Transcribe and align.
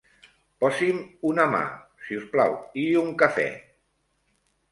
Posi'm 0.63 1.01
una 1.31 1.43
mà, 1.51 1.59
si 2.05 2.17
us 2.21 2.25
plau, 2.35 2.55
i 2.85 2.85
un 3.03 3.13
cafè. 3.23 3.47